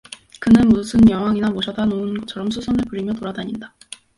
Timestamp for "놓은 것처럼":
1.85-2.49